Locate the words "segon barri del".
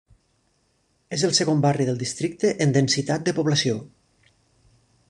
1.41-2.01